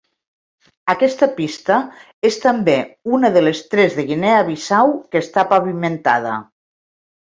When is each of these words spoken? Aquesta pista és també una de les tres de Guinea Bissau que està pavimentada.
Aquesta 0.93 1.27
pista 1.35 1.77
és 2.31 2.39
també 2.47 2.79
una 3.19 3.33
de 3.37 3.47
les 3.47 3.63
tres 3.77 4.01
de 4.01 4.09
Guinea 4.11 4.43
Bissau 4.51 4.99
que 5.07 5.27
està 5.29 5.49
pavimentada. 5.57 6.39